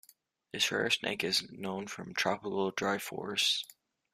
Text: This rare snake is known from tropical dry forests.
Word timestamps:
This 0.51 0.71
rare 0.71 0.89
snake 0.89 1.23
is 1.23 1.47
known 1.51 1.85
from 1.85 2.15
tropical 2.15 2.71
dry 2.71 2.97
forests. 2.97 3.65